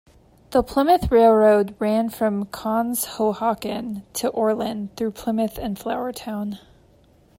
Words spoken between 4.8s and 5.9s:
through Plymouth and